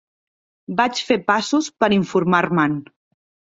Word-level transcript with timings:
Vaig 0.79 1.01
fer 1.09 1.17
passos 1.27 1.69
per 1.83 1.93
informar-me'n. 2.01 2.81